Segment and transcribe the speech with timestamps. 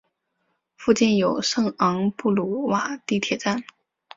[0.77, 3.63] 附近有圣昂布鲁瓦地铁站。